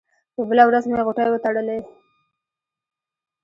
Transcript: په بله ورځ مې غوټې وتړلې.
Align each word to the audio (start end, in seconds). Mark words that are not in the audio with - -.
په 0.35 0.41
بله 0.49 0.63
ورځ 0.67 0.83
مې 0.87 1.01
غوټې 1.05 1.25
وتړلې. 1.31 1.79